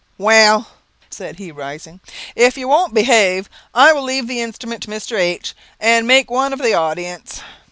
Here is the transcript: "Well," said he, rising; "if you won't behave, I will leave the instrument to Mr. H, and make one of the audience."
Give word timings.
"Well," 0.17 0.67
said 1.11 1.37
he, 1.37 1.51
rising; 1.51 1.99
"if 2.35 2.57
you 2.57 2.67
won't 2.67 2.91
behave, 2.91 3.47
I 3.71 3.93
will 3.93 4.01
leave 4.01 4.25
the 4.25 4.41
instrument 4.41 4.81
to 4.81 4.87
Mr. 4.89 5.15
H, 5.15 5.53
and 5.79 6.07
make 6.07 6.31
one 6.31 6.53
of 6.53 6.59
the 6.59 6.73
audience." 6.73 7.41